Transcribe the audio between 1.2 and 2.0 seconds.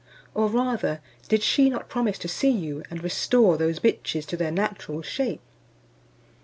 did she not